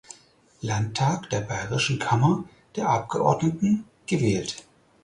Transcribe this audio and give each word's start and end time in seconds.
Landtag 0.61 1.29
der 1.29 1.41
bayerischen 1.41 1.99
Kammer 1.99 2.43
der 2.75 2.89
Abgeordneten 2.89 3.83
gewählt. 4.07 4.63